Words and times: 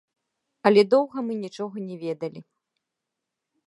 Але 0.69 0.81
доўга 0.93 1.17
мы 1.29 1.33
нічога 1.43 1.75
не 1.91 1.95
ведалі. 2.07 2.39